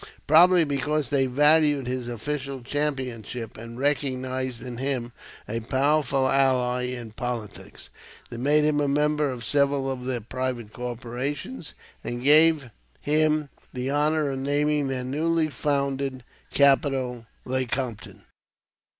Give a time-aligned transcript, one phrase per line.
[0.25, 5.11] Probably because they valued his official championship and recognized in him
[5.47, 7.91] a powerful ally in politics,
[8.31, 13.91] they made him a member of several of their private corporations, and gave him the
[13.91, 18.23] honor of naming their newly founded capital Lecompton.